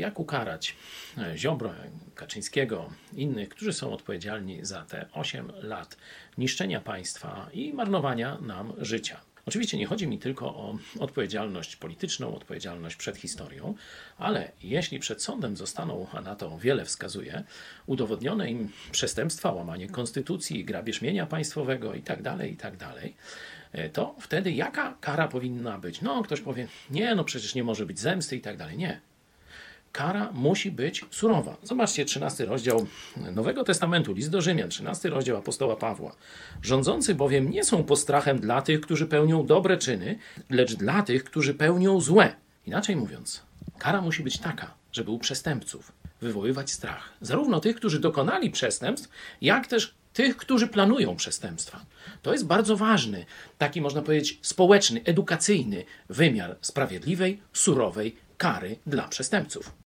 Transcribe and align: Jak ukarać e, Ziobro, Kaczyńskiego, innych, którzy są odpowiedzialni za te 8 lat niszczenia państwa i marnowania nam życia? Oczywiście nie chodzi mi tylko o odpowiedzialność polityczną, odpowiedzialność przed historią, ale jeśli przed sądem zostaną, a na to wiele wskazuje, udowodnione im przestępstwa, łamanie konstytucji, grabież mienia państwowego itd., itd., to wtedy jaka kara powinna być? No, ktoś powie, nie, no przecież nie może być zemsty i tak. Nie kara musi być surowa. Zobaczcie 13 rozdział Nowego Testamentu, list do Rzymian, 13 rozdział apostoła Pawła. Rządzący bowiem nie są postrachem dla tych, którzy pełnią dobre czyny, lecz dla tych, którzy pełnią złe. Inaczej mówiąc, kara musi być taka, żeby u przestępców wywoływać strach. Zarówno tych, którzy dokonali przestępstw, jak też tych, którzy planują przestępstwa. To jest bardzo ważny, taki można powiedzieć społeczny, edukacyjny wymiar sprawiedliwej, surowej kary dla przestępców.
Jak 0.00 0.20
ukarać 0.20 0.76
e, 1.18 1.38
Ziobro, 1.38 1.74
Kaczyńskiego, 2.14 2.90
innych, 3.16 3.48
którzy 3.48 3.72
są 3.72 3.92
odpowiedzialni 3.92 4.64
za 4.64 4.82
te 4.82 5.06
8 5.12 5.52
lat 5.62 5.96
niszczenia 6.38 6.80
państwa 6.80 7.50
i 7.52 7.72
marnowania 7.72 8.38
nam 8.40 8.72
życia? 8.78 9.20
Oczywiście 9.46 9.78
nie 9.78 9.86
chodzi 9.86 10.06
mi 10.06 10.18
tylko 10.18 10.46
o 10.46 10.78
odpowiedzialność 10.98 11.76
polityczną, 11.76 12.34
odpowiedzialność 12.34 12.96
przed 12.96 13.16
historią, 13.16 13.74
ale 14.18 14.52
jeśli 14.62 14.98
przed 14.98 15.22
sądem 15.22 15.56
zostaną, 15.56 16.06
a 16.12 16.20
na 16.20 16.36
to 16.36 16.58
wiele 16.58 16.84
wskazuje, 16.84 17.44
udowodnione 17.86 18.50
im 18.50 18.68
przestępstwa, 18.92 19.52
łamanie 19.52 19.88
konstytucji, 19.88 20.64
grabież 20.64 21.02
mienia 21.02 21.26
państwowego 21.26 21.94
itd., 21.94 22.36
itd., 22.48 22.92
to 23.92 24.14
wtedy 24.20 24.52
jaka 24.52 24.96
kara 25.00 25.28
powinna 25.28 25.78
być? 25.78 26.00
No, 26.00 26.22
ktoś 26.22 26.40
powie, 26.40 26.68
nie, 26.90 27.14
no 27.14 27.24
przecież 27.24 27.54
nie 27.54 27.64
może 27.64 27.86
być 27.86 28.00
zemsty 28.00 28.36
i 28.36 28.40
tak. 28.40 28.76
Nie 28.76 29.00
kara 29.92 30.30
musi 30.32 30.70
być 30.70 31.04
surowa. 31.10 31.56
Zobaczcie 31.62 32.04
13 32.04 32.44
rozdział 32.44 32.86
Nowego 33.32 33.64
Testamentu, 33.64 34.12
list 34.12 34.30
do 34.30 34.40
Rzymian, 34.40 34.70
13 34.70 35.08
rozdział 35.10 35.36
apostoła 35.36 35.76
Pawła. 35.76 36.16
Rządzący 36.62 37.14
bowiem 37.14 37.50
nie 37.50 37.64
są 37.64 37.84
postrachem 37.84 38.40
dla 38.40 38.62
tych, 38.62 38.80
którzy 38.80 39.06
pełnią 39.06 39.46
dobre 39.46 39.76
czyny, 39.76 40.18
lecz 40.50 40.74
dla 40.74 41.02
tych, 41.02 41.24
którzy 41.24 41.54
pełnią 41.54 42.00
złe. 42.00 42.34
Inaczej 42.66 42.96
mówiąc, 42.96 43.42
kara 43.78 44.00
musi 44.00 44.22
być 44.22 44.38
taka, 44.38 44.74
żeby 44.92 45.10
u 45.10 45.18
przestępców 45.18 45.92
wywoływać 46.20 46.70
strach. 46.70 47.12
Zarówno 47.20 47.60
tych, 47.60 47.76
którzy 47.76 48.00
dokonali 48.00 48.50
przestępstw, 48.50 49.08
jak 49.40 49.66
też 49.66 49.94
tych, 50.12 50.36
którzy 50.36 50.68
planują 50.68 51.16
przestępstwa. 51.16 51.80
To 52.22 52.32
jest 52.32 52.46
bardzo 52.46 52.76
ważny, 52.76 53.26
taki 53.58 53.80
można 53.80 54.02
powiedzieć 54.02 54.38
społeczny, 54.42 55.00
edukacyjny 55.04 55.84
wymiar 56.08 56.56
sprawiedliwej, 56.60 57.42
surowej 57.52 58.16
kary 58.40 58.76
dla 58.86 59.08
przestępców. 59.08 59.80